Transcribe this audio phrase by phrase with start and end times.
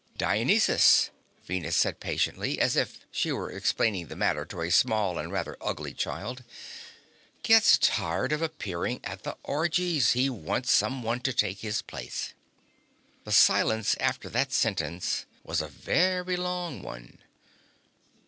[0.17, 1.11] "Dionysus,"
[1.45, 5.55] Venus said patiently, as if she were explaining the matter to a small and rather
[5.61, 6.43] ugly child,
[7.43, 10.13] "gets tired of appearing at the orgies.
[10.13, 12.33] He wants someone to take his place."
[13.25, 17.19] The silence after that sentence was a very long one.